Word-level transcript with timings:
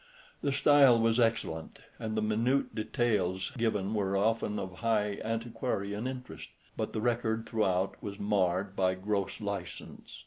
The 0.41 0.51
style 0.51 0.99
was 0.99 1.19
excellent, 1.19 1.77
and 1.99 2.17
the 2.17 2.23
minute 2.23 2.73
details 2.73 3.51
given 3.55 3.93
were 3.93 4.17
often 4.17 4.57
of 4.57 4.77
high 4.79 5.19
antiquarian 5.23 6.07
interest; 6.07 6.49
but 6.75 6.91
the 6.93 7.01
record 7.01 7.45
throughout 7.47 8.01
was 8.01 8.17
marred 8.19 8.75
by 8.75 8.95
gross 8.95 9.39
licence. 9.39 10.19